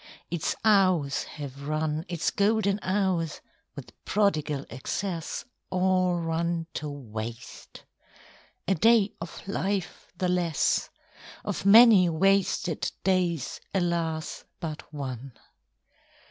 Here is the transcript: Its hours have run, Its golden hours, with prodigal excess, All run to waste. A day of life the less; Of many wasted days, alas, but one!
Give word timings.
Its 0.31 0.55
hours 0.65 1.25
have 1.25 1.67
run, 1.67 2.05
Its 2.09 2.31
golden 2.31 2.79
hours, 2.81 3.39
with 3.75 3.93
prodigal 4.03 4.65
excess, 4.71 5.45
All 5.69 6.15
run 6.17 6.65
to 6.73 6.89
waste. 6.89 7.83
A 8.67 8.73
day 8.73 9.13
of 9.21 9.47
life 9.47 10.11
the 10.17 10.27
less; 10.27 10.89
Of 11.45 11.67
many 11.67 12.09
wasted 12.09 12.91
days, 13.03 13.61
alas, 13.75 14.43
but 14.59 14.91
one! 14.91 15.33